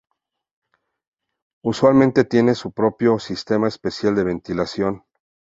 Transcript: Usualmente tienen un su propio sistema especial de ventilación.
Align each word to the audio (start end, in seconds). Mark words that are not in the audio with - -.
Usualmente 1.63 2.23
tienen 2.25 2.53
un 2.53 2.55
su 2.55 2.71
propio 2.71 3.19
sistema 3.19 3.67
especial 3.67 4.15
de 4.15 4.23
ventilación. 4.23 5.03